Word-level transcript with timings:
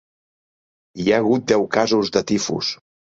Hi 1.03 1.05
ha 1.11 1.19
hagut 1.23 1.45
deu 1.51 1.65
casos 1.75 2.09
de 2.17 2.23
tifus. 2.33 2.73